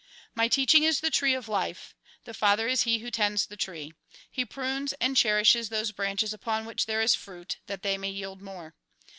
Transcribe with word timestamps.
"My 0.33 0.47
teaching 0.47 0.81
is 0.83 0.99
the 1.01 1.11
tree 1.11 1.35
of 1.35 1.47
life. 1.47 1.93
The 2.23 2.33
Father 2.33 2.67
is 2.67 2.85
He 2.85 2.97
who 3.05 3.11
tends 3.11 3.45
the 3.45 3.55
tree. 3.55 3.93
He 4.31 4.43
prunes 4.43 4.93
and 4.93 5.15
cherishes 5.15 5.69
those 5.69 5.91
branches 5.91 6.33
upon 6.33 6.65
which 6.65 6.87
there 6.87 7.03
is 7.03 7.13
fruit, 7.13 7.59
that 7.67 7.83
they 7.83 7.99
may 7.99 8.09
yield 8.09 8.41
more. 8.41 8.73